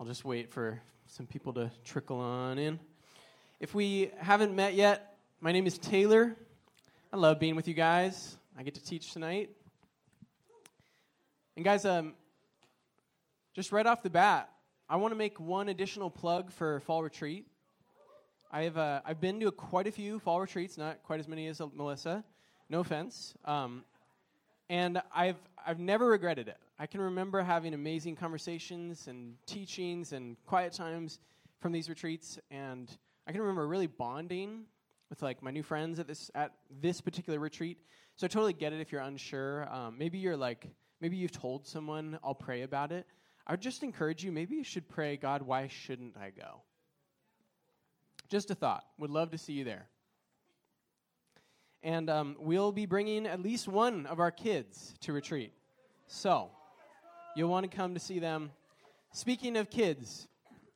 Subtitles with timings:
[0.00, 2.78] I'll just wait for some people to trickle on in.
[3.58, 6.36] If we haven't met yet, my name is Taylor.
[7.12, 8.36] I love being with you guys.
[8.56, 9.50] I get to teach tonight.
[11.56, 12.14] And, guys, um,
[13.54, 14.48] just right off the bat,
[14.88, 17.48] I want to make one additional plug for fall retreat.
[18.52, 21.48] I've, uh, I've been to a, quite a few fall retreats, not quite as many
[21.48, 22.22] as Melissa.
[22.70, 23.34] No offense.
[23.44, 23.82] Um,
[24.70, 26.56] and I've, I've never regretted it.
[26.80, 31.18] I can remember having amazing conversations and teachings and quiet times
[31.58, 32.88] from these retreats, and
[33.26, 34.62] I can remember really bonding
[35.10, 37.78] with like my new friends at this at this particular retreat.
[38.14, 39.68] So I totally get it if you're unsure.
[39.72, 40.68] Um, maybe you're like
[41.00, 43.06] maybe you've told someone I'll pray about it.
[43.44, 44.30] I would just encourage you.
[44.30, 46.62] Maybe you should pray, God, why shouldn't I go?
[48.28, 48.84] Just a thought.
[48.98, 49.88] Would love to see you there.
[51.82, 55.52] And um, we'll be bringing at least one of our kids to retreat.
[56.06, 56.50] So,
[57.38, 58.50] you'll want to come to see them.
[59.12, 60.26] Speaking of kids,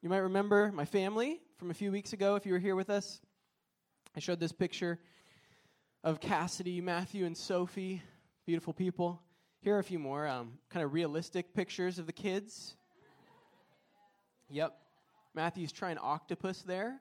[0.00, 2.88] you might remember my family from a few weeks ago if you were here with
[2.88, 3.20] us.
[4.16, 5.00] I showed this picture
[6.04, 8.00] of Cassidy, Matthew, and Sophie,
[8.46, 9.20] beautiful people.
[9.60, 12.76] Here are a few more um, kind of realistic pictures of the kids.
[14.48, 14.72] Yep.
[15.34, 17.00] Matthew's trying octopus there.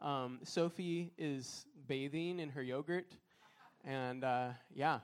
[0.00, 3.10] Um, Sophie is bathing in her yogurt.
[3.84, 5.00] And uh, yeah,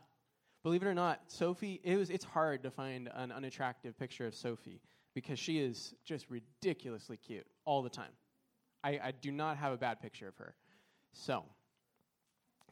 [0.63, 4.35] believe it or not, Sophie, it was, it's hard to find an unattractive picture of
[4.35, 4.81] Sophie
[5.15, 8.11] because she is just ridiculously cute all the time.
[8.85, 10.55] I, I do not have a bad picture of her.
[11.13, 11.45] So,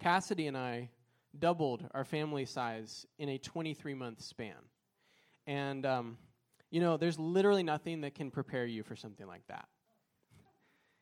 [0.01, 0.91] Cassidy and I
[1.39, 4.55] doubled our family size in a 23 month span.
[5.47, 6.19] And, um,
[6.71, 9.69] you know, there's literally nothing that can prepare you for something like that.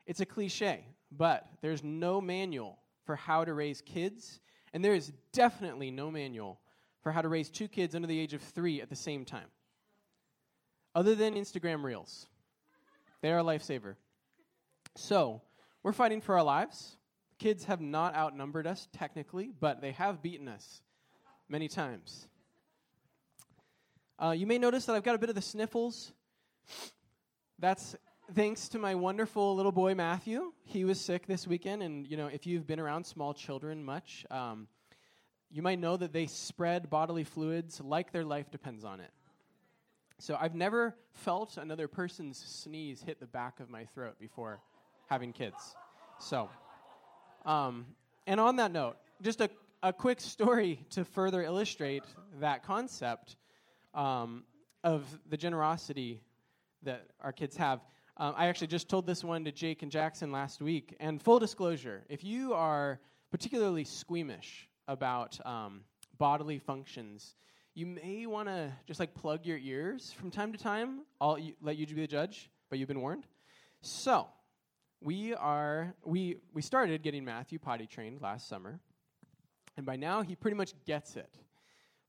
[0.07, 4.41] It's a cliche, but there's no manual for how to raise kids
[4.75, 6.59] and there is definitely no manual
[7.05, 9.47] for how to raise two kids under the age of three at the same time,
[10.95, 12.27] other than Instagram Reels.
[13.21, 13.95] They are a lifesaver.
[14.97, 15.43] So,
[15.83, 16.97] we're fighting for our lives.
[17.39, 20.81] Kids have not outnumbered us, technically, but they have beaten us
[21.49, 22.27] many times.
[24.19, 26.13] Uh, you may notice that I've got a bit of the sniffles.
[27.59, 27.97] That's
[28.33, 30.53] thanks to my wonderful little boy Matthew.
[30.65, 34.25] He was sick this weekend, and you know, if you've been around small children much,
[34.31, 34.69] um,
[35.55, 39.13] you might know that they spread bodily fluids like their life depends on it.
[40.19, 44.59] So I've never felt another person's sneeze hit the back of my throat before
[45.07, 45.77] having kids.
[46.19, 46.51] So,
[47.47, 47.87] um,
[48.27, 49.49] and on that note, just a,
[49.81, 52.03] a quick story to further illustrate
[52.41, 53.37] that concept
[53.95, 54.43] um,
[54.83, 56.21] of the generosity
[56.83, 57.81] that our kids have.
[58.17, 60.97] Um, I actually just told this one to Jake and Jackson last week.
[60.99, 62.99] And full disclosure, if you are
[63.31, 65.83] particularly squeamish about um,
[66.19, 67.35] bodily functions,
[67.75, 71.01] you may want to just like plug your ears from time to time.
[71.21, 73.27] I'll let you be the judge, but you've been warned.
[73.83, 74.29] So,
[75.01, 78.81] we are we we started getting Matthew potty trained last summer,
[79.77, 81.39] and by now he pretty much gets it.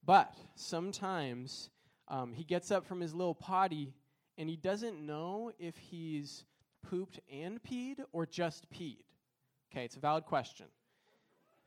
[0.04, 1.68] But sometimes
[2.08, 3.92] um, he gets up from his little potty
[4.38, 6.44] and he doesn't know if he's
[6.88, 8.98] pooped and peed or just peed.
[9.72, 10.66] Okay, it's a valid question.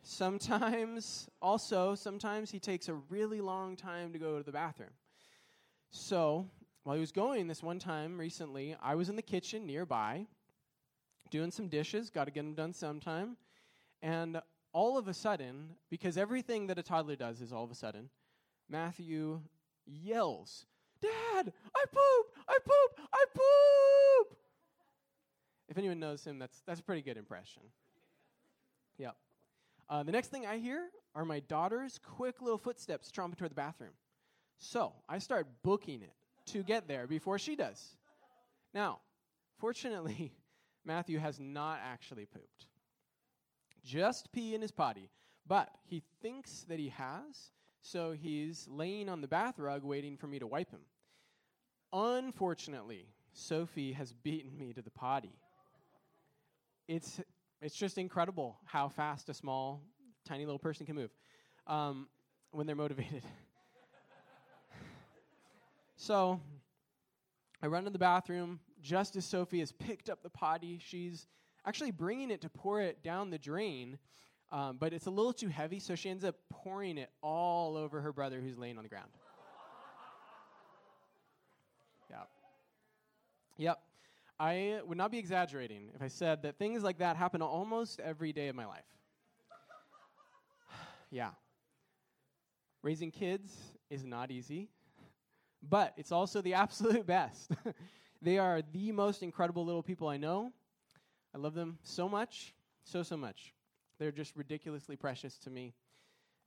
[0.01, 4.89] Sometimes, also, sometimes he takes a really long time to go to the bathroom.
[5.91, 6.45] So,
[6.83, 10.25] while he was going this one time recently, I was in the kitchen nearby
[11.29, 13.37] doing some dishes, got to get them done sometime.
[14.01, 17.75] And all of a sudden, because everything that a toddler does is all of a
[17.75, 18.09] sudden,
[18.69, 19.41] Matthew
[19.85, 20.65] yells,
[21.01, 24.37] Dad, I poop, I poop, I poop.
[25.69, 27.63] If anyone knows him, that's, that's a pretty good impression.
[28.97, 29.15] Yep.
[29.89, 33.55] Uh, the next thing I hear are my daughter's quick little footsteps tromping toward the
[33.55, 33.93] bathroom.
[34.59, 36.13] So I start booking it
[36.47, 37.95] to get there before she does.
[38.73, 38.99] Now,
[39.57, 40.31] fortunately,
[40.85, 42.67] Matthew has not actually pooped,
[43.83, 45.09] just pee in his potty.
[45.47, 47.51] But he thinks that he has,
[47.81, 50.81] so he's laying on the bath rug waiting for me to wipe him.
[51.91, 55.33] Unfortunately, Sophie has beaten me to the potty.
[56.87, 57.19] It's
[57.61, 59.81] it's just incredible how fast a small,
[60.25, 61.11] tiny little person can move
[61.67, 62.07] um,
[62.51, 63.23] when they're motivated.
[65.97, 66.39] so
[67.61, 70.79] I run to the bathroom just as Sophie has picked up the potty.
[70.83, 71.27] She's
[71.65, 73.97] actually bringing it to pour it down the drain,
[74.51, 78.01] um, but it's a little too heavy, so she ends up pouring it all over
[78.01, 79.09] her brother who's laying on the ground.
[82.09, 82.29] yep.
[83.57, 83.79] Yep.
[84.39, 88.31] I would not be exaggerating if I said that things like that happen almost every
[88.31, 88.85] day of my life.
[91.11, 91.31] yeah.
[92.81, 93.53] Raising kids
[93.89, 94.69] is not easy,
[95.61, 97.51] but it's also the absolute best.
[98.21, 100.51] They are the most incredible little people I know.
[101.33, 102.53] I love them so much,
[102.83, 103.53] so, so much.
[103.97, 105.73] They're just ridiculously precious to me.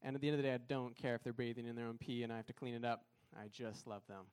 [0.02, 1.86] And at the end of the day, I don't care if they're bathing in their
[1.86, 3.04] own pee and I have to clean it up.
[3.34, 4.24] I just love them.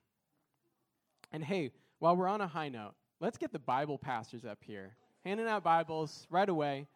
[1.32, 4.94] And hey, while we're on a high note, let's get the Bible pastors up here,
[5.24, 6.86] handing out Bibles right away.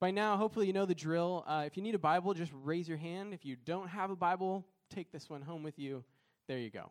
[0.00, 1.44] By now, hopefully, you know the drill.
[1.46, 3.32] Uh, if you need a Bible, just raise your hand.
[3.32, 6.02] If you don't have a Bible, take this one home with you.
[6.48, 6.90] There you go.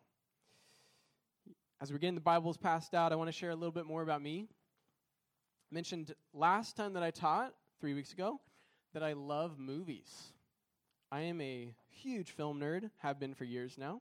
[1.80, 4.02] As we're getting the Bibles passed out, I want to share a little bit more
[4.02, 4.46] about me.
[5.70, 8.40] I mentioned last time that I taught, three weeks ago,
[8.94, 10.32] that I love movies.
[11.10, 14.00] I am a huge film nerd, have been for years now.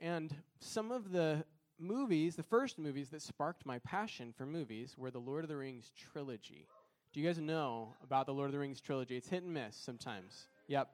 [0.00, 1.44] And some of the
[1.78, 5.56] movies, the first movies that sparked my passion for movies, were the Lord of the
[5.56, 6.66] Rings trilogy.
[7.12, 9.16] Do you guys know about the Lord of the Rings trilogy?
[9.16, 10.48] It's hit and miss sometimes.
[10.66, 10.88] Yep.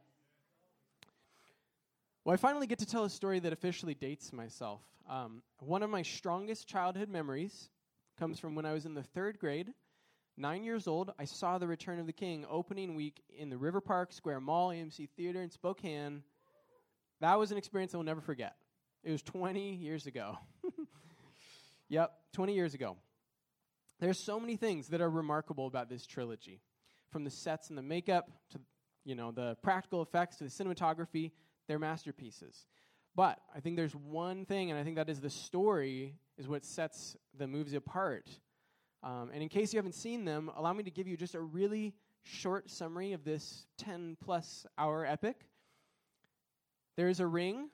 [2.25, 4.81] Well, I finally get to tell a story that officially dates myself.
[5.09, 7.69] Um, one of my strongest childhood memories
[8.19, 9.75] comes from when I was in the third grade.
[10.37, 13.81] Nine years old, I saw The Return of the King opening week in the River
[13.81, 16.23] Park Square Mall AMC Theater in Spokane.
[17.21, 18.57] That was an experience I will never forget.
[19.03, 20.39] It was 20 years ago.
[21.89, 22.97] yep, 20 years ago.
[24.01, 26.61] There's so many things that are remarkable about this trilogy.
[27.11, 28.59] From the sets and the makeup to
[29.05, 31.33] you know, the practical effects to the cinematography,
[31.69, 32.67] they're masterpieces.
[33.15, 36.65] But I think there's one thing, and I think that is the story is what
[36.65, 38.29] sets the movies apart.
[39.03, 41.41] Um, and in case you haven't seen them, allow me to give you just a
[41.41, 45.37] really short summary of this 10 plus hour epic.
[46.97, 47.69] There is a ring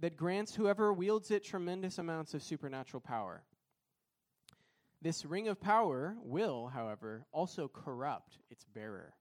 [0.00, 3.42] that grants whoever wields it tremendous amounts of supernatural power.
[5.02, 9.14] This ring of power will, however, also corrupt its bearer.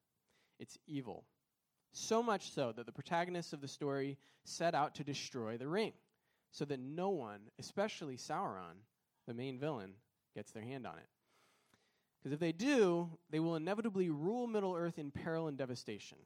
[0.60, 1.26] It's evil.
[1.92, 5.94] So much so that the protagonists of the story set out to destroy the ring,
[6.52, 8.84] so that no one, especially Sauron,
[9.28, 9.94] the main villain,
[10.36, 11.08] gets their hand on it.
[12.20, 16.18] Because if they do, they will inevitably rule Middle Earth in peril and devastation.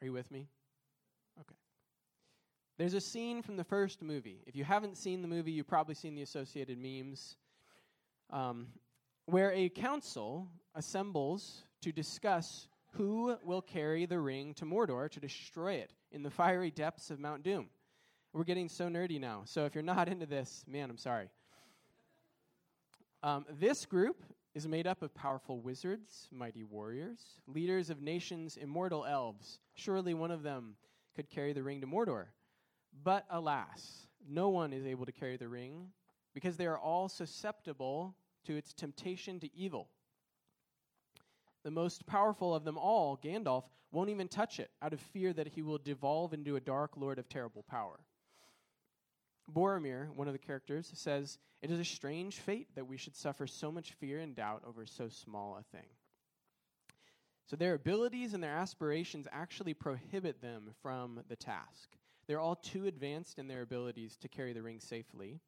[0.00, 0.48] Are you with me?
[2.78, 4.42] There's a scene from the first movie.
[4.46, 7.36] If you haven't seen the movie, you've probably seen the associated memes,
[8.30, 8.66] um,
[9.24, 15.74] where a council assembles to discuss who will carry the ring to Mordor to destroy
[15.74, 17.68] it in the fiery depths of Mount Doom.
[18.34, 19.42] We're getting so nerdy now.
[19.46, 21.30] So if you're not into this, man, I'm sorry.
[23.22, 24.22] Um, this group
[24.54, 29.60] is made up of powerful wizards, mighty warriors, leaders of nations, immortal elves.
[29.74, 30.76] Surely one of them
[31.14, 32.26] could carry the ring to Mordor.
[33.02, 35.88] But alas, no one is able to carry the ring
[36.34, 38.14] because they are all susceptible
[38.44, 39.88] to its temptation to evil.
[41.64, 45.48] The most powerful of them all, Gandalf, won't even touch it out of fear that
[45.48, 47.98] he will devolve into a dark lord of terrible power.
[49.52, 53.46] Boromir, one of the characters, says, It is a strange fate that we should suffer
[53.46, 55.86] so much fear and doubt over so small a thing.
[57.46, 61.90] So their abilities and their aspirations actually prohibit them from the task.
[62.26, 65.40] They're all too advanced in their abilities to carry the ring safely,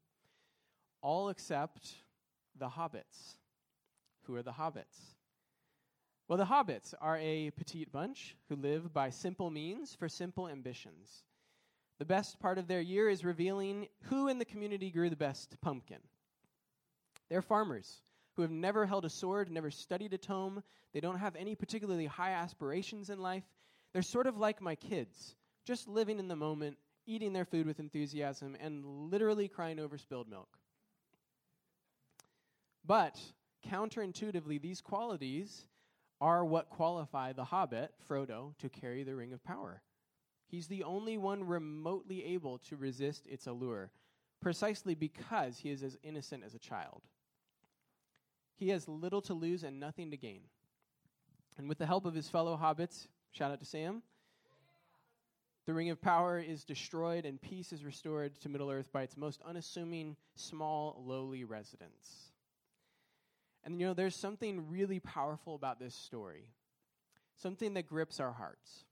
[1.02, 1.92] all except
[2.56, 3.36] the hobbits.
[4.24, 5.16] Who are the hobbits?
[6.28, 11.24] Well, the hobbits are a petite bunch who live by simple means for simple ambitions.
[11.98, 15.60] The best part of their year is revealing who in the community grew the best
[15.60, 15.98] pumpkin.
[17.28, 18.02] They're farmers
[18.36, 20.62] who have never held a sword, never studied a tome.
[20.92, 23.44] They don't have any particularly high aspirations in life.
[23.92, 25.34] They're sort of like my kids,
[25.68, 30.26] just living in the moment, eating their food with enthusiasm, and literally crying over spilled
[30.26, 30.48] milk.
[32.86, 33.20] But
[33.70, 35.66] counterintuitively, these qualities
[36.22, 39.82] are what qualify the hobbit, Frodo, to carry the ring of power.
[40.46, 43.90] He's the only one remotely able to resist its allure,
[44.40, 47.02] precisely because he is as innocent as a child.
[48.56, 50.44] He has little to lose and nothing to gain.
[51.58, 54.02] And with the help of his fellow hobbits, shout out to Sam,
[55.68, 59.18] the ring of power is destroyed and peace is restored to Middle Earth by its
[59.18, 62.32] most unassuming, small, lowly residents.
[63.62, 66.48] And you know, there's something really powerful about this story,
[67.36, 68.86] something that grips our hearts.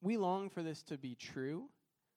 [0.00, 1.64] We long for this to be true.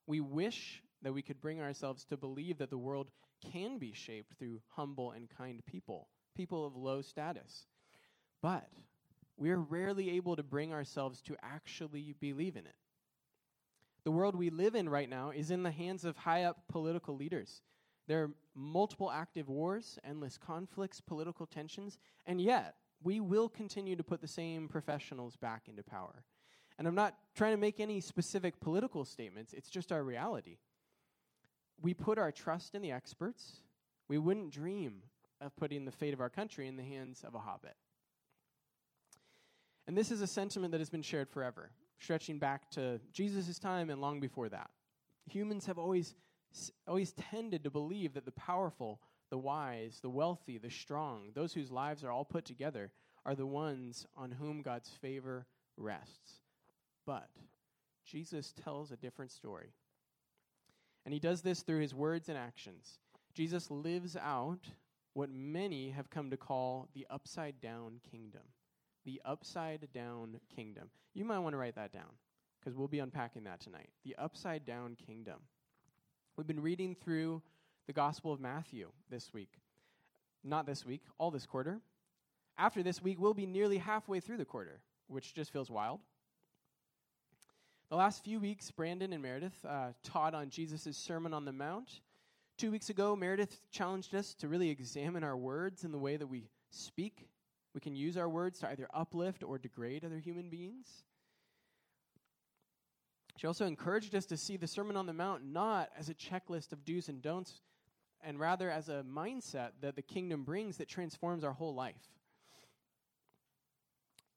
[0.08, 3.12] We wish that we could bring ourselves to believe that the world
[3.52, 6.08] can be shaped through humble and kind people,
[6.38, 7.66] people of low status.
[8.42, 8.70] But
[9.36, 12.76] we are rarely able to bring ourselves to actually believe in it.
[14.10, 17.16] The world we live in right now is in the hands of high up political
[17.16, 17.62] leaders
[18.08, 22.74] there are multiple active wars, endless conflicts, political tensions, and yet
[23.04, 26.24] we will continue to put the same professionals back into power.
[26.80, 30.58] And I'm not trying to make any specific political statements, it's just our reality.
[31.80, 33.62] We put our trust in the experts,
[34.08, 35.04] we wouldn't dream
[35.40, 37.76] of putting the fate of our country in the hands of a hobbit.
[39.86, 43.90] And this is a sentiment that has been shared forever, stretching back to Jesus' time
[43.90, 44.70] and long before that.
[45.30, 46.16] Humans have always,
[46.88, 51.72] always tended to believe that the powerful, the wise, the wealthy, the strong, those whose
[51.72, 52.92] lives are all put together,
[53.26, 55.46] are the ones on whom God's favor
[55.78, 56.42] rests.
[57.06, 57.30] But
[58.06, 59.74] Jesus tells a different story.
[61.06, 63.00] And he does this through his words and actions.
[63.34, 64.68] Jesus lives out
[65.14, 68.42] what many have come to call the upside down kingdom.
[69.10, 70.92] The upside down kingdom.
[71.16, 72.12] You might want to write that down
[72.60, 73.90] because we'll be unpacking that tonight.
[74.06, 75.40] The upside down kingdom.
[76.38, 77.42] We've been reading through
[77.88, 79.50] the Gospel of Matthew this week.
[80.44, 81.80] Not this week, all this quarter.
[82.56, 86.02] After this week, we'll be nearly halfway through the quarter, which just feels wild.
[87.90, 92.02] The last few weeks, Brandon and Meredith uh, taught on Jesus' Sermon on the Mount.
[92.60, 96.28] Two weeks ago, Meredith challenged us to really examine our words and the way that
[96.28, 97.29] we speak.
[97.74, 100.88] We can use our words to either uplift or degrade other human beings.
[103.38, 106.74] She also encouraged us to see the Sermon on the Mount not as a checklist
[106.74, 107.62] of do's and don'ts,
[108.22, 111.96] and rather as a mindset that the kingdom brings that transforms our whole life.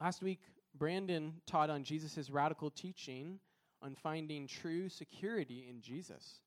[0.01, 0.41] Last week,
[0.75, 3.41] Brandon taught on Jesus' radical teaching
[3.83, 6.41] on finding true security in Jesus.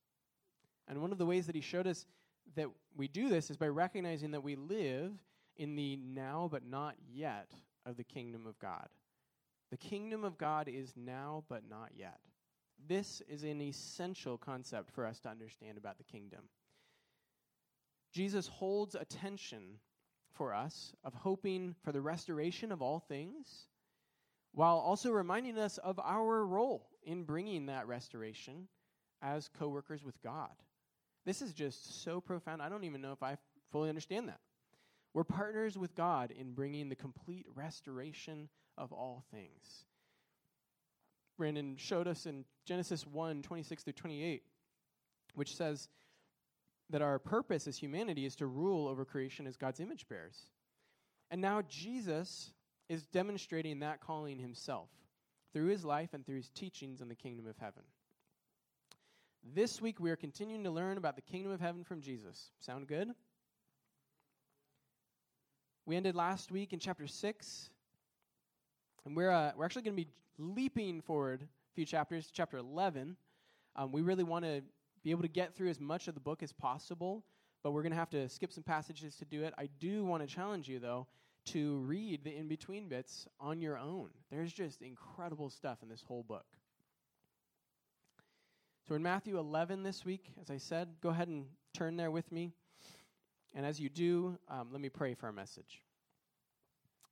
[0.87, 2.05] And one of the ways that he showed us
[2.55, 5.11] that we do this is by recognizing that we live
[5.57, 7.49] in the now but not yet
[7.85, 8.87] of the kingdom of God.
[9.71, 12.19] The kingdom of God is now but not yet.
[12.87, 16.41] This is an essential concept for us to understand about the kingdom.
[18.11, 19.79] Jesus holds a tension
[20.33, 23.67] for us of hoping for the restoration of all things
[24.53, 28.67] while also reminding us of our role in bringing that restoration
[29.21, 30.51] as co workers with God.
[31.25, 32.61] This is just so profound.
[32.61, 33.37] I don't even know if I
[33.71, 34.39] fully understand that.
[35.15, 39.85] We're partners with God in bringing the complete restoration of all things.
[41.37, 44.43] Brandon showed us in Genesis 1 26 through 28,
[45.35, 45.87] which says
[46.89, 50.47] that our purpose as humanity is to rule over creation as God's image bearers.
[51.31, 52.51] And now Jesus
[52.89, 54.89] is demonstrating that calling himself
[55.53, 57.83] through his life and through his teachings on the kingdom of heaven.
[59.55, 62.51] This week, we are continuing to learn about the kingdom of heaven from Jesus.
[62.59, 63.11] Sound good?
[65.87, 67.69] We ended last week in chapter 6,
[69.05, 72.57] and we're, uh, we're actually going to be leaping forward a few chapters, to chapter
[72.57, 73.15] 11.
[73.75, 74.63] Um, we really want to
[75.03, 77.23] be able to get through as much of the book as possible,
[77.61, 79.53] but we're going to have to skip some passages to do it.
[79.59, 81.05] I do want to challenge you, though,
[81.45, 84.09] to read the in between bits on your own.
[84.31, 86.47] There's just incredible stuff in this whole book.
[88.87, 92.31] So, in Matthew 11 this week, as I said, go ahead and turn there with
[92.31, 92.53] me.
[93.55, 95.81] And as you do, um, let me pray for our message.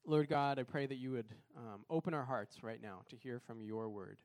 [0.05, 3.39] Lord God, I pray that you would um, open our hearts right now to hear
[3.39, 4.17] from your word.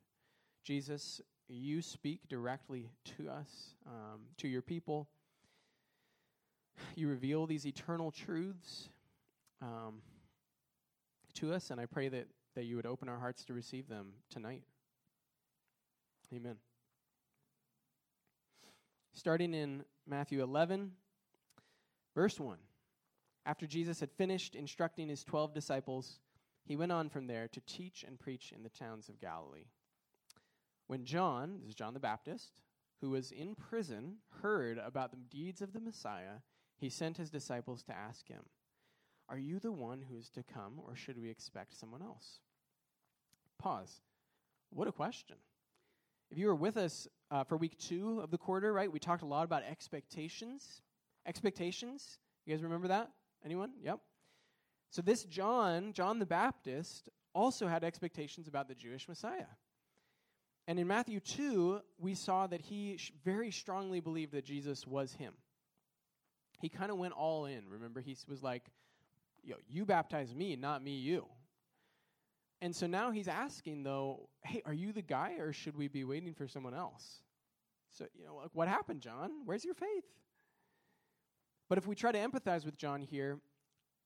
[0.64, 5.08] Jesus, you speak directly to us, um, to your people.
[6.96, 8.88] You reveal these eternal truths
[9.62, 10.02] um,
[11.34, 14.08] to us, and I pray that, that you would open our hearts to receive them
[14.28, 14.64] tonight.
[16.34, 16.56] Amen.
[19.12, 20.90] Starting in Matthew 11,
[22.18, 22.58] verse 1.
[23.46, 26.18] After Jesus had finished instructing his 12 disciples,
[26.64, 29.68] he went on from there to teach and preach in the towns of Galilee.
[30.88, 32.54] When John, this is John the Baptist,
[33.00, 36.40] who was in prison, heard about the deeds of the Messiah,
[36.76, 38.42] he sent his disciples to ask him,
[39.28, 42.40] Are you the one who is to come, or should we expect someone else?
[43.60, 44.00] Pause.
[44.70, 45.36] What a question.
[46.32, 49.22] If you were with us uh, for week two of the quarter, right, we talked
[49.22, 50.82] a lot about expectations.
[51.28, 52.18] Expectations.
[52.46, 53.10] You guys remember that?
[53.44, 53.70] Anyone?
[53.82, 54.00] Yep.
[54.90, 59.46] So this John, John the Baptist, also had expectations about the Jewish Messiah.
[60.66, 65.34] And in Matthew 2, we saw that he very strongly believed that Jesus was him.
[66.60, 67.68] He kind of went all in.
[67.68, 68.64] Remember, he was like,
[69.44, 71.26] Yo, you baptize me, not me you.
[72.60, 76.04] And so now he's asking, though, hey, are you the guy or should we be
[76.04, 77.22] waiting for someone else?
[77.96, 79.30] So, you know, like, what happened, John?
[79.44, 80.04] Where's your faith?
[81.68, 83.38] But if we try to empathize with John here,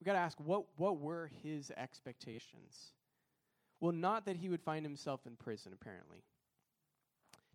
[0.01, 2.93] we got to ask what, what were his expectations?
[3.81, 6.25] Well, not that he would find himself in prison, apparently.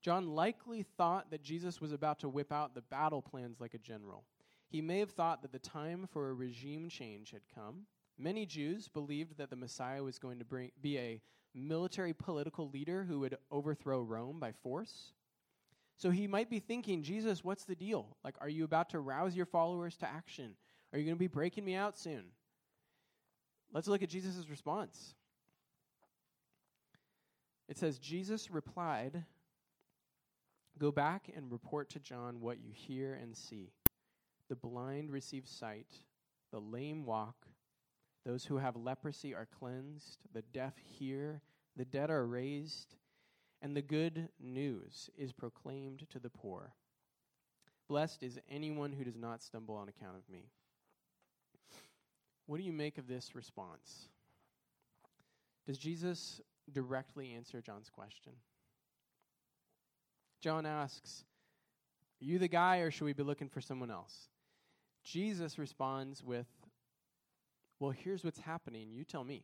[0.02, 3.80] John likely thought that Jesus was about to whip out the battle plans like a
[3.80, 4.24] general.
[4.70, 7.88] He may have thought that the time for a regime change had come
[8.20, 11.22] Many Jews believed that the Messiah was going to bring, be a
[11.54, 15.14] military political leader who would overthrow Rome by force.
[15.98, 18.16] So he might be thinking, Jesus, what's the deal?
[18.24, 20.56] Like, are you about to rouse your followers to action?
[20.94, 22.26] Are you going to be breaking me out soon?
[23.74, 25.16] Let's look at Jesus' response.
[27.68, 29.26] It says, Jesus replied,
[30.78, 33.72] Go back and report to John what you hear and see.
[34.48, 35.92] The blind receive sight,
[36.52, 37.48] the lame walk,
[38.24, 41.42] those who have leprosy are cleansed, the deaf hear,
[41.76, 42.96] the dead are raised,
[43.62, 46.74] and the good news is proclaimed to the poor.
[47.88, 50.50] Blessed is anyone who does not stumble on account of me.
[52.46, 54.10] What do you make of this response?
[55.66, 58.34] Does Jesus directly answer John's question?
[60.42, 61.26] John asks,
[62.22, 64.30] Are you the guy, or should we be looking for someone else?
[65.04, 66.48] Jesus responds with,
[67.80, 68.92] Well, here's what's happening.
[68.92, 69.44] You tell me.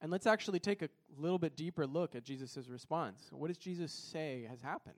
[0.00, 0.88] And let's actually take a
[1.18, 3.28] little bit deeper look at Jesus' response.
[3.30, 4.94] What does Jesus say has happened?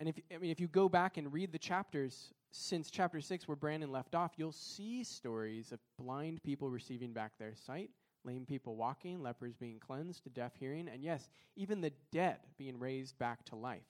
[0.00, 3.48] And if I mean if you go back and read the chapters since chapter 6
[3.48, 7.90] where Brandon left off, you'll see stories of blind people receiving back their sight,
[8.24, 12.78] lame people walking, lepers being cleansed, the deaf hearing, and yes, even the dead being
[12.78, 13.82] raised back to life.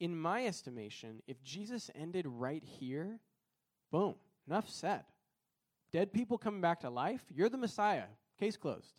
[0.00, 3.18] In my estimation, if Jesus ended right here,
[3.90, 4.14] boom,
[4.46, 5.04] enough said.
[5.92, 8.04] Dead people coming back to life, you're the Messiah.
[8.38, 8.92] Case closed.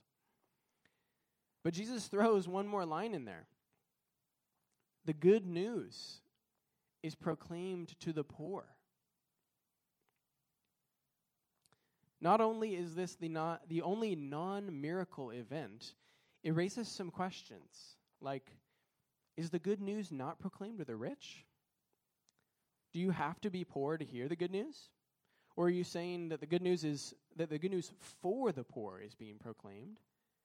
[1.68, 3.46] But Jesus throws one more line in there.
[5.04, 6.22] The good news
[7.04, 8.64] is proclaimed to the poor.
[12.22, 15.96] Not only is this the, not, the only non miracle event,
[16.42, 18.50] it raises some questions like
[19.36, 21.44] Is the good news not proclaimed to the rich?
[22.94, 24.88] Do you have to be poor to hear the good news?
[25.58, 28.64] Or are you saying that the good news is that the good news for the
[28.64, 30.00] poor is being proclaimed?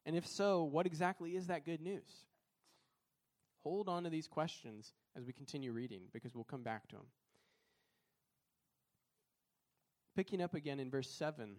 [0.05, 2.27] And if so, what exactly is that good news?
[3.63, 7.07] Hold on to these questions as we continue reading because we'll come back to them.
[10.17, 11.55] Picking up again in verse 7, it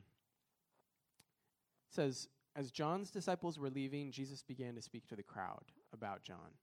[1.90, 5.64] says, As John's disciples were leaving, Jesus began to speak to the crowd
[5.94, 6.58] about John.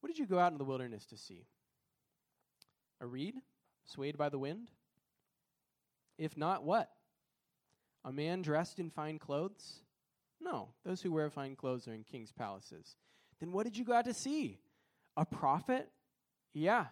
[0.00, 1.46] What did you go out in the wilderness to see?
[3.00, 3.34] A reed
[3.86, 4.70] swayed by the wind?
[6.18, 6.90] If not, what?
[8.04, 9.80] A man dressed in fine clothes?
[10.44, 12.96] No, those who wear fine clothes are in king's palaces.
[13.40, 14.58] Then what did you go out to see?
[15.16, 15.90] A prophet?
[16.52, 16.86] Yeah,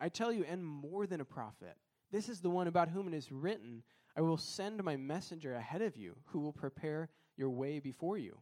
[0.00, 1.76] I tell you, and more than a prophet.
[2.10, 3.82] This is the one about whom it is written,
[4.16, 8.38] I will send my messenger ahead of you, who will prepare your way before you.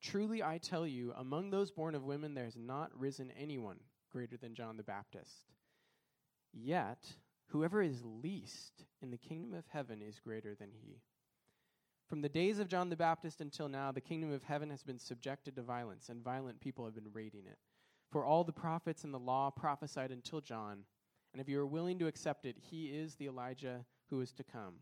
[0.00, 3.78] Truly I tell you, among those born of women, there has not risen anyone
[4.10, 5.52] greater than John the Baptist.
[6.52, 7.04] Yet,
[7.48, 11.02] whoever is least in the kingdom of heaven is greater than he.
[12.08, 14.98] From the days of John the Baptist until now, the kingdom of heaven has been
[14.98, 17.58] subjected to violence, and violent people have been raiding it.
[18.10, 20.84] For all the prophets and the law prophesied until John.
[21.32, 24.44] And if you are willing to accept it, he is the Elijah who is to
[24.44, 24.76] come.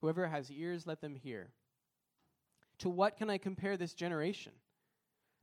[0.00, 1.50] Whoever has ears, let them hear.
[2.78, 4.52] To what can I compare this generation?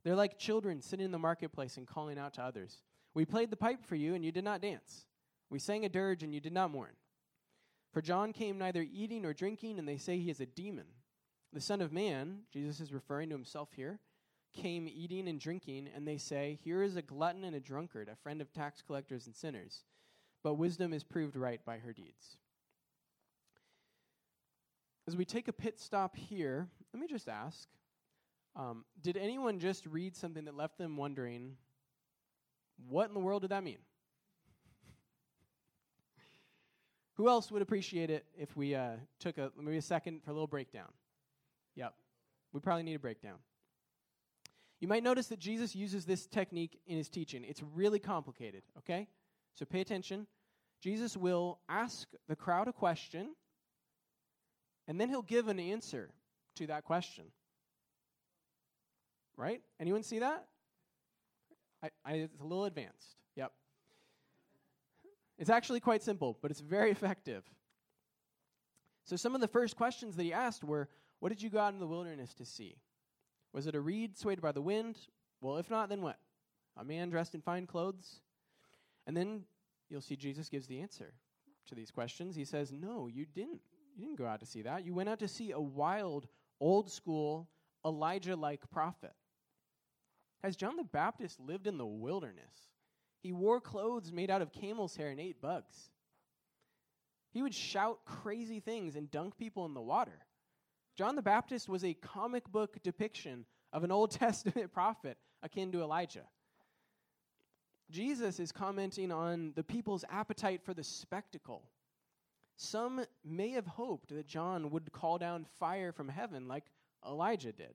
[0.04, 2.82] They're like children sitting in the marketplace and calling out to others.
[3.14, 5.06] We played the pipe for you, and you did not dance.
[5.50, 6.96] We sang a dirge, and you did not mourn.
[7.92, 10.86] For John came neither eating nor drinking, and they say he is a demon.
[11.52, 14.00] The Son of Man, Jesus is referring to himself here,
[14.54, 18.16] came eating and drinking, and they say, Here is a glutton and a drunkard, a
[18.16, 19.84] friend of tax collectors and sinners.
[20.42, 22.38] But wisdom is proved right by her deeds.
[25.06, 27.68] As we take a pit stop here, let me just ask
[28.56, 31.56] um, Did anyone just read something that left them wondering,
[32.88, 33.78] what in the world did that mean?
[37.16, 40.34] Who else would appreciate it if we uh, took a maybe a second for a
[40.34, 40.88] little breakdown?
[41.76, 41.94] Yep.
[42.52, 43.38] We probably need a breakdown.
[44.80, 47.44] You might notice that Jesus uses this technique in his teaching.
[47.46, 49.06] It's really complicated, okay?
[49.54, 50.26] So pay attention.
[50.82, 53.36] Jesus will ask the crowd a question,
[54.88, 56.10] and then he'll give an answer
[56.56, 57.26] to that question.
[59.36, 59.62] Right?
[59.78, 60.46] Anyone see that?
[61.82, 63.16] I, I, it's a little advanced.
[63.36, 63.52] Yep.
[65.38, 67.44] It's actually quite simple, but it's very effective.
[69.04, 70.88] So, some of the first questions that he asked were
[71.22, 72.74] what did you go out in the wilderness to see?
[73.52, 74.98] Was it a reed swayed by the wind?
[75.40, 76.18] Well, if not, then what?
[76.76, 78.18] A man dressed in fine clothes?
[79.06, 79.44] And then
[79.88, 81.12] you'll see Jesus gives the answer
[81.68, 82.34] to these questions.
[82.34, 83.60] He says, No, you didn't.
[83.94, 84.84] You didn't go out to see that.
[84.84, 86.26] You went out to see a wild,
[86.60, 87.48] old school,
[87.86, 89.14] Elijah like prophet.
[90.42, 92.66] Has John the Baptist lived in the wilderness?
[93.20, 95.92] He wore clothes made out of camel's hair and ate bugs.
[97.30, 100.18] He would shout crazy things and dunk people in the water.
[100.96, 105.80] John the Baptist was a comic book depiction of an Old Testament prophet, akin to
[105.80, 106.24] Elijah.
[107.90, 111.64] Jesus is commenting on the people's appetite for the spectacle.
[112.56, 116.64] Some may have hoped that John would call down fire from heaven like
[117.06, 117.74] Elijah did.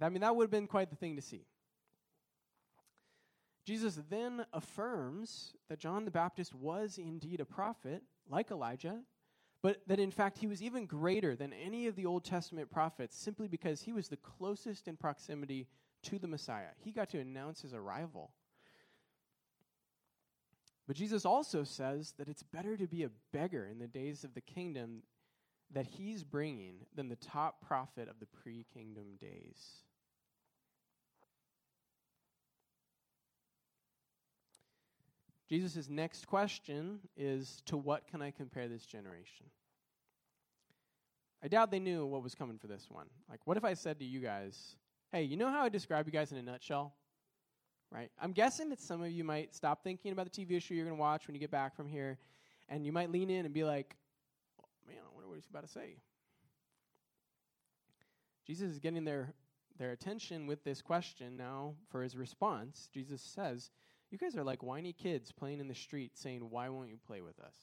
[0.00, 1.46] I mean, that would have been quite the thing to see.
[3.64, 9.00] Jesus then affirms that John the Baptist was indeed a prophet, like Elijah,
[9.66, 13.18] but that in fact he was even greater than any of the Old Testament prophets
[13.18, 15.66] simply because he was the closest in proximity
[16.04, 16.68] to the Messiah.
[16.78, 18.30] He got to announce his arrival.
[20.86, 24.34] But Jesus also says that it's better to be a beggar in the days of
[24.34, 25.02] the kingdom
[25.72, 29.82] that he's bringing than the top prophet of the pre kingdom days.
[35.48, 39.46] Jesus' next question is To what can I compare this generation?
[41.42, 43.06] I doubt they knew what was coming for this one.
[43.30, 44.76] Like, what if I said to you guys,
[45.12, 46.94] Hey, you know how I describe you guys in a nutshell?
[47.92, 48.10] Right?
[48.20, 50.96] I'm guessing that some of you might stop thinking about the TV show you're going
[50.96, 52.18] to watch when you get back from here,
[52.68, 53.94] and you might lean in and be like,
[54.60, 55.96] oh, Man, I wonder what he's about to say.
[58.44, 59.32] Jesus is getting their,
[59.78, 62.88] their attention with this question now for his response.
[62.92, 63.70] Jesus says,
[64.10, 67.22] you guys are like whiny kids playing in the street saying, Why won't you play
[67.22, 67.54] with us?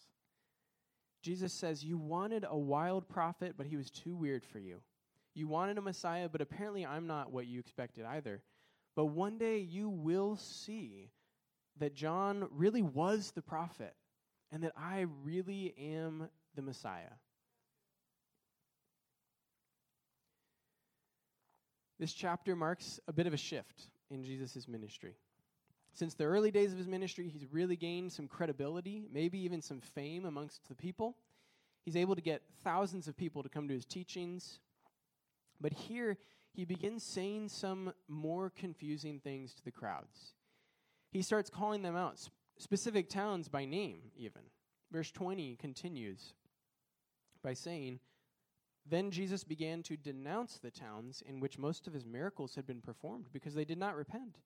[1.22, 4.82] Jesus says, You wanted a wild prophet, but he was too weird for you.
[5.34, 8.42] You wanted a Messiah, but apparently I'm not what you expected either.
[8.96, 11.10] But one day you will see
[11.80, 13.96] that John really was the prophet
[14.52, 17.14] and that I really am the Messiah.
[22.00, 25.16] This chapter marks a bit of a shift in Jesus' ministry.
[25.94, 29.80] Since the early days of his ministry, he's really gained some credibility, maybe even some
[29.80, 31.16] fame amongst the people.
[31.86, 34.60] He's able to get thousands of people to come to his teachings.
[35.62, 36.18] But here,
[36.52, 40.34] he begins saying some more confusing things to the crowds.
[41.12, 42.20] He starts calling them out,
[42.58, 44.42] specific towns by name, even.
[44.92, 46.34] Verse 20 continues
[47.44, 48.00] by saying,
[48.90, 52.82] Then Jesus began to denounce the towns in which most of his miracles had been
[52.82, 54.38] performed because they did not repent.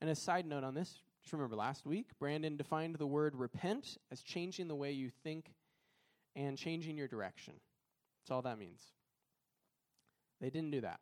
[0.00, 3.98] And a side note on this, just remember last week, Brandon defined the word repent
[4.10, 5.52] as changing the way you think
[6.34, 7.54] and changing your direction.
[8.22, 8.82] That's all that means.
[10.40, 11.00] They didn't do that.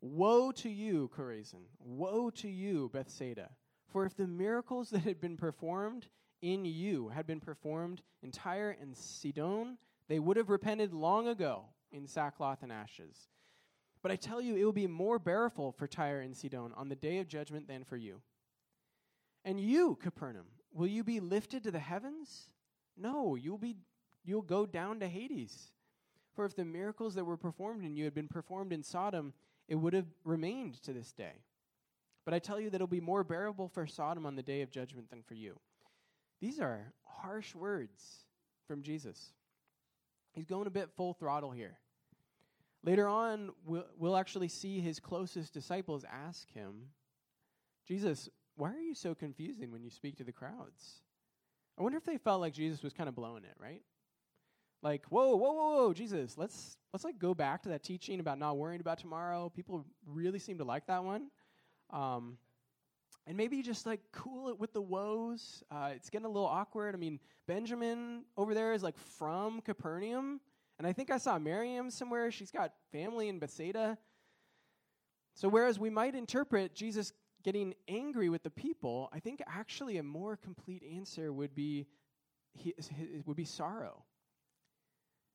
[0.00, 1.66] Woe to you, Chorazin!
[1.78, 3.50] Woe to you, Bethsaida!
[3.88, 6.06] For if the miracles that had been performed
[6.40, 9.76] in you had been performed in Tyre and Sidon,
[10.08, 13.28] they would have repented long ago in sackcloth and ashes.
[14.02, 16.96] But I tell you, it will be more bearable for Tyre and Sidon on the
[16.96, 18.20] day of judgment than for you.
[19.44, 22.50] And you, Capernaum, will you be lifted to the heavens?
[22.96, 23.76] No, you'll be
[24.24, 25.72] you'll go down to Hades.
[26.34, 29.32] For if the miracles that were performed in you had been performed in Sodom,
[29.68, 31.42] it would have remained to this day.
[32.24, 34.70] But I tell you that it'll be more bearable for Sodom on the day of
[34.70, 35.58] judgment than for you.
[36.40, 38.24] These are harsh words
[38.66, 39.32] from Jesus.
[40.32, 41.78] He's going a bit full throttle here.
[42.82, 46.86] Later on, we'll, we'll actually see his closest disciples ask him,
[47.86, 51.02] Jesus, why are you so confusing when you speak to the crowds?
[51.78, 53.82] I wonder if they felt like Jesus was kind of blowing it, right?
[54.82, 58.38] Like, whoa, whoa, whoa, whoa, Jesus, let's let's like go back to that teaching about
[58.38, 59.50] not worrying about tomorrow.
[59.54, 61.26] People really seem to like that one.
[61.90, 62.38] Um,
[63.26, 65.62] and maybe just like cool it with the woes.
[65.70, 66.94] Uh, it's getting a little awkward.
[66.94, 70.40] I mean, Benjamin over there is like from Capernaum.
[70.80, 72.30] And I think I saw Miriam somewhere.
[72.30, 73.98] She's got family in Bethsaida.
[75.34, 77.12] So, whereas we might interpret Jesus
[77.44, 81.86] getting angry with the people, I think actually a more complete answer would be,
[83.26, 84.04] would be sorrow.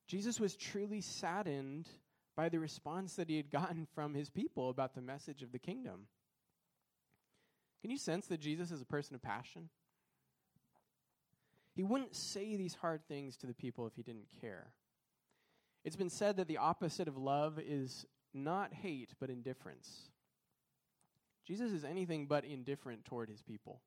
[0.08, 1.88] Jesus was truly saddened
[2.34, 5.60] by the response that he had gotten from his people about the message of the
[5.60, 6.08] kingdom.
[7.82, 9.68] Can you sense that Jesus is a person of passion?
[11.76, 14.72] He wouldn't say these hard things to the people if he didn't care.
[15.86, 20.10] It's been said that the opposite of love is not hate, but indifference.
[21.46, 23.80] Jesus is anything but indifferent toward his people.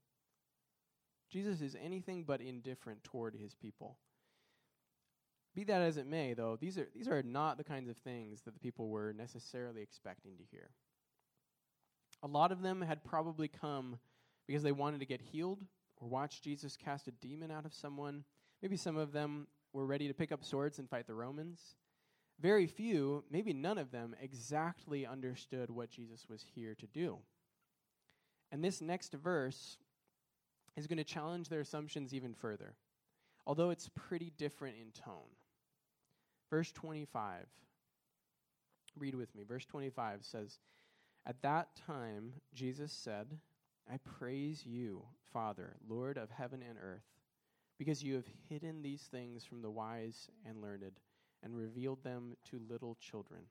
[1.30, 3.98] Jesus is anything but indifferent toward his people.
[5.54, 8.44] Be that as it may, though, these are, these are not the kinds of things
[8.44, 10.70] that the people were necessarily expecting to hear.
[12.24, 14.00] A lot of them had probably come
[14.48, 15.66] because they wanted to get healed
[15.98, 18.24] or watch Jesus cast a demon out of someone.
[18.62, 21.76] Maybe some of them were ready to pick up swords and fight the Romans
[22.42, 27.18] very few, maybe none of them, exactly understood what Jesus was here to do.
[28.52, 29.78] And this next verse
[30.76, 32.76] is going to challenge their assumptions even further,
[33.46, 35.30] although it's pretty different in tone.
[36.50, 37.46] Verse 25.
[38.98, 39.44] Read with me.
[39.44, 40.60] Verse 25 says,
[41.26, 43.28] At that time, Jesus said,
[43.92, 47.06] I praise you, Father, Lord of heaven and earth,
[47.78, 50.84] because you have hidden these things from the wise and learned
[51.44, 53.42] and revealed them to little children.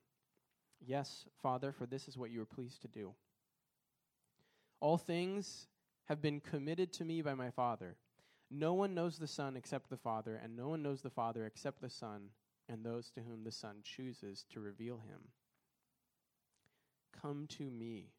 [0.79, 3.13] Yes, Father, for this is what you are pleased to do.
[4.79, 5.67] All things
[6.05, 7.97] have been committed to me by my Father.
[8.49, 11.81] No one knows the Son except the Father, and no one knows the Father except
[11.81, 12.29] the Son,
[12.67, 15.29] and those to whom the Son chooses to reveal him.
[17.21, 18.13] Come to me,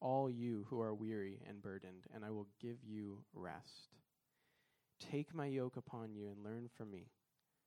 [0.00, 3.96] all you who are weary and burdened, and I will give you rest.
[5.10, 7.10] Take my yoke upon you and learn from me,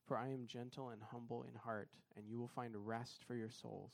[0.07, 3.49] for I am gentle and humble in heart, and you will find rest for your
[3.49, 3.93] souls.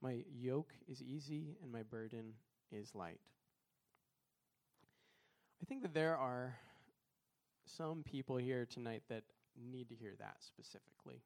[0.00, 2.34] My yoke is easy and my burden
[2.70, 3.20] is light.
[5.60, 6.56] I think that there are
[7.66, 9.24] some people here tonight that
[9.60, 11.22] need to hear that specifically.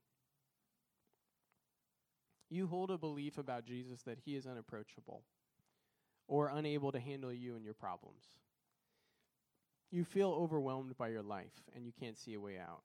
[2.48, 5.22] You hold a belief about Jesus that he is unapproachable
[6.28, 8.24] or unable to handle you and your problems.
[9.90, 12.82] You feel overwhelmed by your life and you can't see a way out.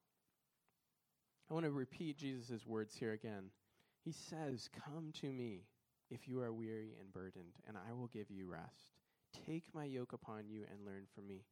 [1.50, 3.52] I want to repeat Jesus' words here again.
[4.04, 5.64] He says, Come to me
[6.10, 9.00] if you are weary and burdened, and I will give you rest.
[9.46, 11.46] Take my yoke upon you and learn from me.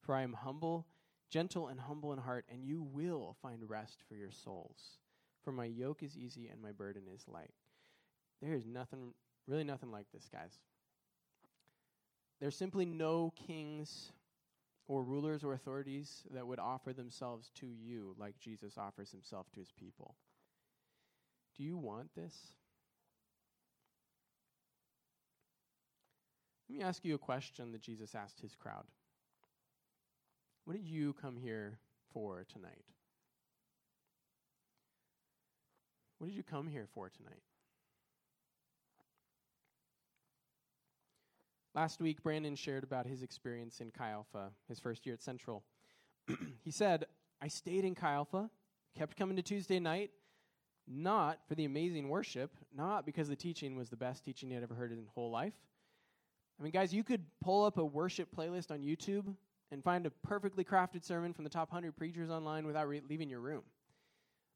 [0.00, 0.86] For I am humble,
[1.30, 4.98] gentle, and humble in heart, and you will find rest for your souls.
[5.44, 7.52] For my yoke is easy and my burden is light.
[8.40, 9.12] There is nothing,
[9.46, 10.52] really nothing like this, guys.
[12.40, 14.12] There's simply no kings
[14.92, 19.60] or rulers or authorities that would offer themselves to you like Jesus offers himself to
[19.60, 20.16] his people.
[21.56, 22.34] Do you want this?
[26.68, 28.84] Let me ask you a question that Jesus asked his crowd.
[30.66, 31.78] What did you come here
[32.12, 32.84] for tonight?
[36.18, 37.42] What did you come here for tonight?
[41.74, 45.64] Last week, Brandon shared about his experience in Chi Alpha, his first year at Central.
[46.64, 47.06] he said,
[47.40, 48.50] I stayed in Chi Alpha,
[48.94, 50.10] kept coming to Tuesday night,
[50.86, 54.62] not for the amazing worship, not because the teaching was the best teaching he had
[54.62, 55.54] ever heard in his whole life.
[56.60, 59.34] I mean, guys, you could pull up a worship playlist on YouTube
[59.70, 63.30] and find a perfectly crafted sermon from the top 100 preachers online without re- leaving
[63.30, 63.62] your room.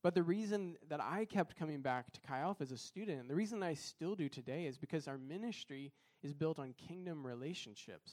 [0.02, 3.30] But the reason that I kept coming back to Chi Alpha as a student, and
[3.30, 5.92] the reason I still do today, is because our ministry
[6.26, 8.12] is built on kingdom relationships.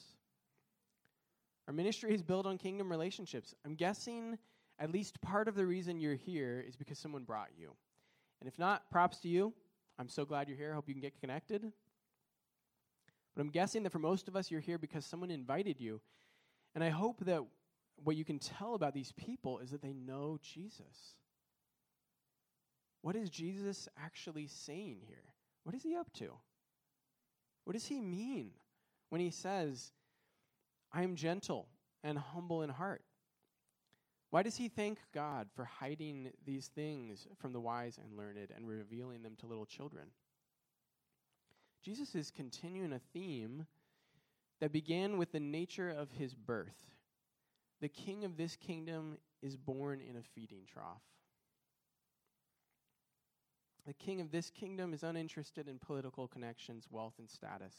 [1.68, 3.56] Our ministry is built on kingdom relationships.
[3.66, 4.38] I'm guessing
[4.80, 7.74] at least part of the reason you're here is because someone brought you.
[8.40, 9.54] And if not, props to you.
[9.98, 10.72] I'm so glad you're here.
[10.72, 11.72] I hope you can get connected.
[13.36, 16.02] But I'm guessing that for most of us, you're here because someone invited you.
[16.76, 17.42] And I hope that
[18.04, 21.16] what you can tell about these people is that they know Jesus.
[23.02, 25.34] What is Jesus actually saying here?
[25.64, 26.34] What is he up to?
[27.66, 28.52] What does he mean
[29.10, 29.92] when he says,
[30.92, 31.68] I am gentle
[32.04, 33.04] and humble in heart?
[34.30, 38.68] Why does he thank God for hiding these things from the wise and learned and
[38.68, 40.08] revealing them to little children?
[41.84, 43.68] Jesus is continuing a theme
[44.60, 46.90] that began with the nature of his birth.
[47.82, 51.04] The king of this kingdom is born in a feeding trough.
[53.86, 57.76] The king of this kingdom is uninterested in political connections, wealth, and status.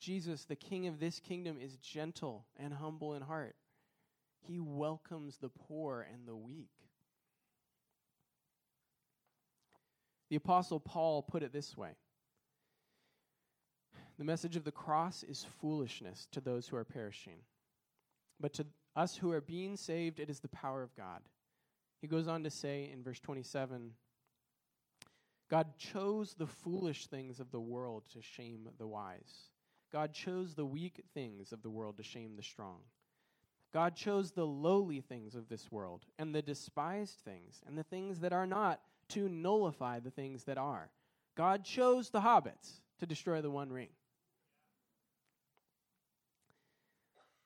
[0.00, 3.56] Jesus, the king of this kingdom, is gentle and humble in heart.
[4.40, 6.70] He welcomes the poor and the weak.
[10.30, 11.96] The Apostle Paul put it this way
[14.18, 17.40] The message of the cross is foolishness to those who are perishing,
[18.40, 21.22] but to us who are being saved, it is the power of God.
[22.00, 23.92] He goes on to say in verse 27
[25.50, 29.50] God chose the foolish things of the world to shame the wise.
[29.90, 32.80] God chose the weak things of the world to shame the strong.
[33.72, 38.20] God chose the lowly things of this world and the despised things and the things
[38.20, 38.80] that are not
[39.10, 40.90] to nullify the things that are.
[41.36, 43.90] God chose the hobbits to destroy the one ring.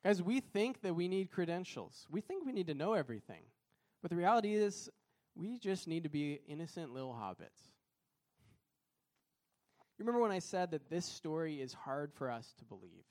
[0.03, 2.07] Guys, we think that we need credentials.
[2.09, 3.43] We think we need to know everything.
[4.01, 4.89] But the reality is,
[5.35, 7.72] we just need to be innocent little hobbits.
[9.97, 13.05] You remember when I said that this story is hard for us to believe?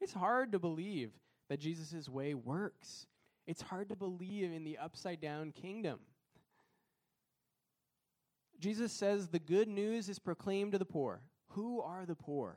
[0.00, 1.12] It's hard to believe
[1.48, 3.06] that Jesus' way works.
[3.46, 6.00] It's hard to believe in the upside down kingdom.
[8.58, 11.20] Jesus says the good news is proclaimed to the poor.
[11.50, 12.56] Who are the poor?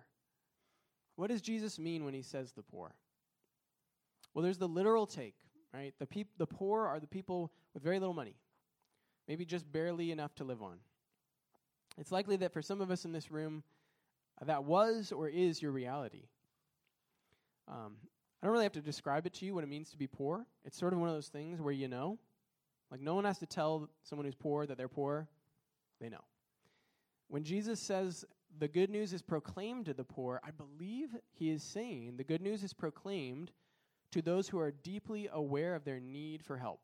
[1.15, 2.95] What does Jesus mean when he says the poor?
[4.33, 5.35] Well, there's the literal take,
[5.73, 5.93] right?
[5.99, 8.35] The, peop- the poor are the people with very little money,
[9.27, 10.77] maybe just barely enough to live on.
[11.99, 13.63] It's likely that for some of us in this room,
[14.45, 16.23] that was or is your reality.
[17.67, 17.97] Um,
[18.41, 20.45] I don't really have to describe it to you what it means to be poor.
[20.63, 22.17] It's sort of one of those things where you know.
[22.89, 25.27] Like, no one has to tell someone who's poor that they're poor,
[25.99, 26.23] they know.
[27.27, 28.25] When Jesus says
[28.57, 32.41] the good news is proclaimed to the poor, I believe he is saying the good
[32.41, 33.51] news is proclaimed
[34.11, 36.79] to those who are deeply aware of their need for help.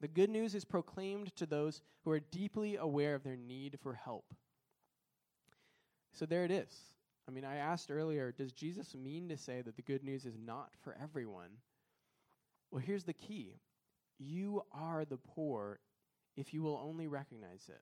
[0.00, 3.94] The good news is proclaimed to those who are deeply aware of their need for
[3.94, 4.34] help.
[6.12, 6.72] So there it is.
[7.26, 10.36] I mean, I asked earlier, does Jesus mean to say that the good news is
[10.38, 11.50] not for everyone?
[12.70, 13.54] Well, here's the key
[14.18, 15.80] you are the poor
[16.36, 17.80] if you will only recognize it.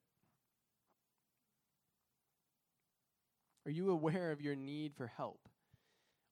[3.67, 5.49] Are you aware of your need for help?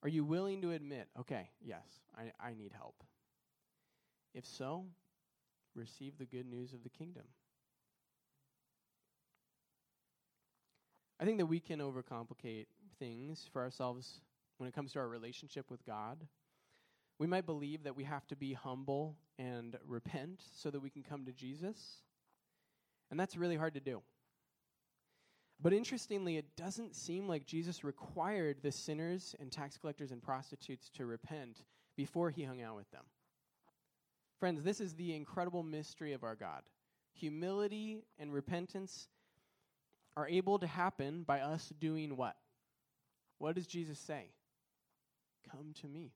[0.02, 1.84] Are you willing to admit, okay, yes,
[2.16, 3.04] I, I need help?
[4.34, 4.86] If so,
[5.74, 7.24] receive the good news of the kingdom.
[11.20, 12.66] I think that we can overcomplicate
[12.98, 14.20] things for ourselves
[14.56, 16.26] when it comes to our relationship with God.
[17.18, 21.02] We might believe that we have to be humble and repent so that we can
[21.02, 22.02] come to Jesus.
[23.11, 24.00] And that's really hard to do.
[25.62, 30.88] But interestingly, it doesn't seem like Jesus required the sinners and tax collectors and prostitutes
[30.94, 31.64] to repent
[31.96, 33.04] before he hung out with them.
[34.40, 36.62] Friends, this is the incredible mystery of our God.
[37.12, 39.09] Humility and repentance
[40.16, 42.37] are able to happen by us doing what?
[43.38, 44.31] What does Jesus say?
[45.50, 46.12] Come to me.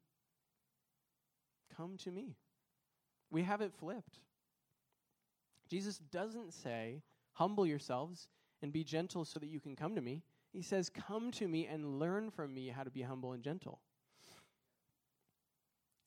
[1.76, 2.34] Come to me.
[3.30, 4.20] We have it flipped.
[5.68, 7.02] Jesus doesn't say,
[7.34, 8.28] humble yourselves
[8.62, 10.22] and be gentle so that you can come to me.
[10.52, 13.80] He says, Come to me and learn from me how to be humble and gentle.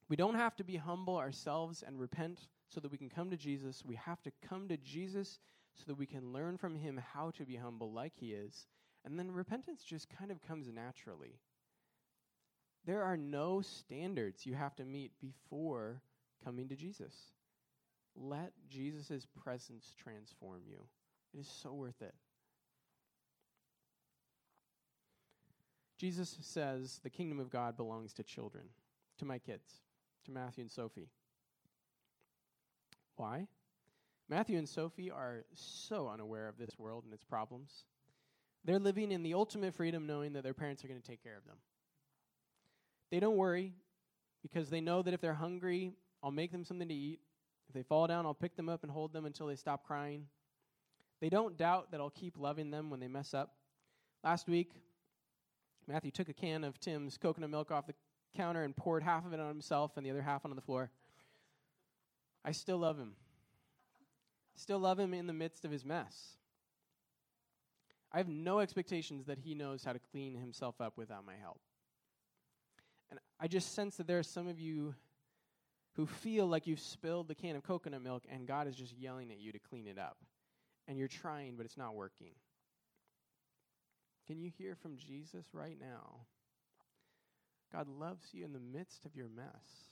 [0.10, 3.38] We don't have to be humble ourselves and repent so that we can come to
[3.38, 3.84] Jesus.
[3.86, 5.40] We have to come to Jesus
[5.74, 8.68] so that we can learn from him how to be humble like he is.
[9.06, 11.40] And then repentance just kind of comes naturally.
[12.86, 16.02] There are no standards you have to meet before
[16.44, 17.14] coming to Jesus.
[18.16, 20.78] Let Jesus' presence transform you.
[21.34, 22.16] It is so worth it.
[25.98, 28.66] Jesus says the kingdom of God belongs to children,
[29.18, 29.82] to my kids,
[30.28, 31.10] to Matthew and Sophie.
[33.16, 33.48] Why?
[34.30, 37.86] Matthew and Sophie are so unaware of this world and its problems.
[38.66, 41.38] They're living in the ultimate freedom knowing that their parents are going to take care
[41.38, 41.56] of them.
[43.10, 43.74] They don't worry
[44.42, 47.20] because they know that if they're hungry, I'll make them something to eat.
[47.70, 50.26] If they fall down, I'll pick them up and hold them until they stop crying.
[51.22, 53.56] They don't doubt that I'll keep loving them when they mess up.
[54.24, 54.72] Last week,
[55.88, 57.94] Matthew took a can of Tim's coconut milk off the
[58.36, 60.90] counter and poured half of it on himself and the other half on the floor.
[62.44, 63.14] I still love him.
[64.56, 66.38] Still love him in the midst of his mess.
[68.12, 71.60] I have no expectations that he knows how to clean himself up without my help.
[73.10, 74.96] And I just sense that there are some of you
[75.96, 79.32] who feel like you've spilled the can of coconut milk and God is just yelling
[79.32, 80.18] at you to clean it up.
[80.88, 82.32] And you're trying, but it's not working.
[84.26, 86.22] Can you hear from Jesus right now?
[87.72, 89.90] God loves you in the midst of your mess.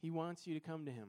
[0.00, 1.08] He wants you to come to Him.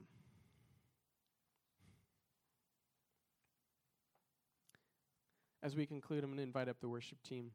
[5.62, 7.52] As we conclude, I'm going to invite up the worship team.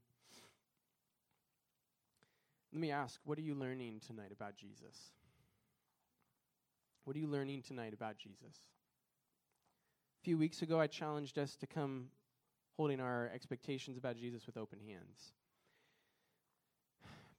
[2.73, 5.13] Let me ask what are you learning tonight about Jesus?
[7.05, 8.57] What are you learning tonight about Jesus?
[10.21, 12.07] A few weeks ago, I challenged us to come
[12.77, 15.33] holding our expectations about Jesus with open hands.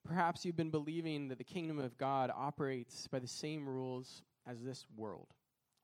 [0.06, 4.62] Perhaps you've been believing that the kingdom of God operates by the same rules as
[4.62, 5.28] this world.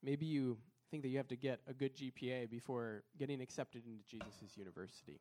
[0.03, 0.57] Maybe you
[0.91, 5.19] think that you have to get a good GPA before getting accepted into Jesus' university.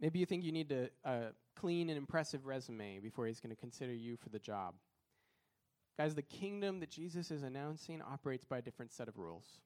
[0.00, 3.60] Maybe you think you need a, a clean and impressive resume before he's going to
[3.60, 4.74] consider you for the job.
[5.98, 9.60] Guys, the kingdom that Jesus is announcing operates by a different set of rules.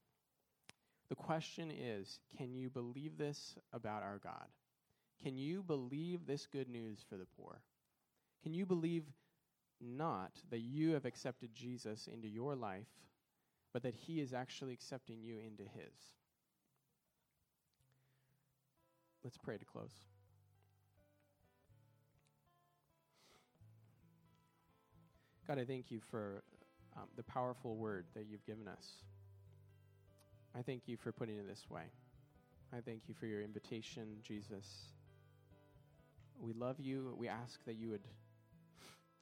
[1.09, 4.47] The question is can you believe this about our God?
[5.23, 7.61] Can you believe this good news for the poor?
[8.43, 9.05] Can you believe
[9.81, 12.87] not that you have accepted Jesus into your life,
[13.73, 16.15] but that he is actually accepting you into his?
[19.25, 19.93] Let's pray to close.
[25.49, 26.43] God, I thank you for
[26.97, 29.05] um, the powerful word that you've given us.
[30.57, 31.83] I thank you for putting it this way.
[32.73, 34.67] I thank you for your invitation, Jesus.
[36.41, 37.15] We love you.
[37.19, 38.01] We ask that you would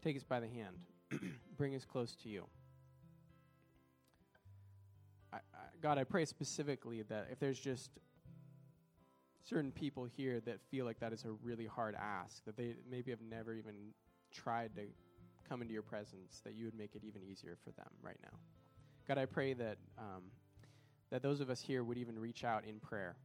[0.02, 0.76] take us by the hand,
[1.56, 2.44] bring us close to you.
[5.32, 5.40] I, I,
[5.82, 7.90] God, I pray specifically that if there's just
[9.42, 13.10] certain people here that feel like that is a really hard ask, that they maybe
[13.10, 13.74] have never even
[14.32, 14.82] tried to
[15.48, 18.38] come into your presence, that you would make it even easier for them right now.
[19.08, 20.22] God, I pray that um,
[21.10, 23.16] that those of us here would even reach out in prayer,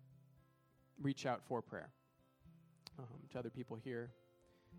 [1.02, 1.90] reach out for prayer
[2.98, 4.12] um, to other people here.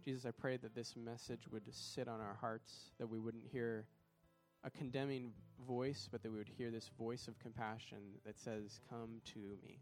[0.04, 3.86] Jesus, I pray that this message would sit on our hearts, that we wouldn't hear
[4.64, 5.32] a condemning
[5.66, 9.80] voice, but that we would hear this voice of compassion that says, Come to me.